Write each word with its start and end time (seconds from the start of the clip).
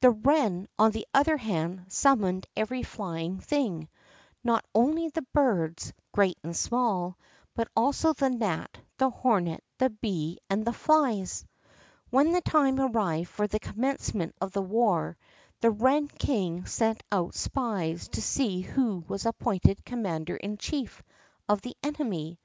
The 0.00 0.10
wren, 0.10 0.66
on 0.76 0.90
the 0.90 1.06
other 1.14 1.36
hand, 1.36 1.84
summoned 1.86 2.48
every 2.56 2.82
flying 2.82 3.38
thing; 3.38 3.88
not 4.42 4.64
only 4.74 5.08
the 5.08 5.22
birds, 5.32 5.92
great 6.10 6.36
and 6.42 6.56
small, 6.56 7.16
but 7.54 7.68
also 7.76 8.12
the 8.12 8.28
gnat, 8.28 8.76
the 8.96 9.08
hornet, 9.08 9.62
the 9.78 9.90
bee, 9.90 10.40
and 10.50 10.64
the 10.64 10.72
flies. 10.72 11.46
When 12.10 12.32
the 12.32 12.40
time 12.40 12.80
arrived 12.80 13.28
for 13.28 13.46
the 13.46 13.60
commencement 13.60 14.34
of 14.40 14.50
the 14.50 14.62
war, 14.62 15.16
the 15.60 15.70
wren 15.70 16.08
king 16.08 16.66
sent 16.66 17.04
out 17.12 17.36
spies 17.36 18.08
to 18.08 18.20
see 18.20 18.62
who 18.62 19.04
was 19.06 19.26
appointed 19.26 19.84
commander 19.84 20.34
in 20.34 20.56
chief 20.56 21.04
of 21.48 21.60
the 21.60 21.76
enemy. 21.84 22.40